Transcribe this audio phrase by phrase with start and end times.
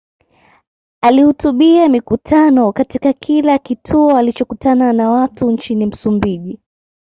[1.01, 6.59] Alihutubia mikutano katika kila kituo alichokutana na watu nchini Msumbiji